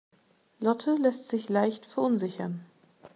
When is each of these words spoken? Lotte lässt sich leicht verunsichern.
Lotte 0.59 0.95
lässt 0.95 1.29
sich 1.29 1.47
leicht 1.47 1.85
verunsichern. 1.85 2.65